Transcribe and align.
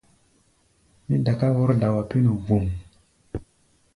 Mí 1.05 1.15
daká 1.27 1.47
wɔ̌r-dawa 1.55 2.01
pí̧nu 2.09 2.31
vbum. 2.41 2.65